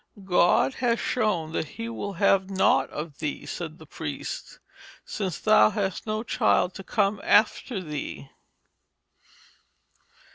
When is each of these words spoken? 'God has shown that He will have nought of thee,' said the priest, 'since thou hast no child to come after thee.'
'God 0.23 0.73
has 0.81 0.99
shown 0.99 1.51
that 1.51 1.67
He 1.77 1.87
will 1.87 2.13
have 2.13 2.49
nought 2.49 2.89
of 2.89 3.19
thee,' 3.19 3.45
said 3.45 3.77
the 3.77 3.85
priest, 3.85 4.57
'since 5.05 5.37
thou 5.37 5.69
hast 5.69 6.07
no 6.07 6.23
child 6.23 6.73
to 6.73 6.83
come 6.83 7.21
after 7.23 7.79
thee.' 7.79 8.27